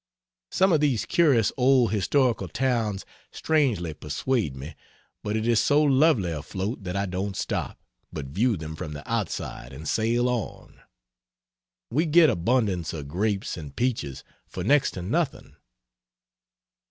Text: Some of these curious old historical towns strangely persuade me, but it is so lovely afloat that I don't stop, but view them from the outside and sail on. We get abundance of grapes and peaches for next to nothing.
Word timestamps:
Some 0.51 0.71
of 0.73 0.79
these 0.79 1.05
curious 1.05 1.51
old 1.57 1.91
historical 1.91 2.47
towns 2.47 3.05
strangely 3.31 3.93
persuade 3.93 4.55
me, 4.55 4.73
but 5.23 5.37
it 5.37 5.45
is 5.47 5.61
so 5.61 5.83
lovely 5.83 6.31
afloat 6.31 6.83
that 6.85 6.95
I 6.95 7.05
don't 7.05 7.37
stop, 7.37 7.77
but 8.11 8.25
view 8.25 8.57
them 8.57 8.75
from 8.75 8.93
the 8.93 9.07
outside 9.07 9.71
and 9.71 9.87
sail 9.87 10.27
on. 10.27 10.81
We 11.91 12.07
get 12.07 12.31
abundance 12.31 12.93
of 12.93 13.09
grapes 13.09 13.57
and 13.57 13.75
peaches 13.75 14.23
for 14.47 14.63
next 14.63 14.95
to 14.95 15.03
nothing. 15.03 15.55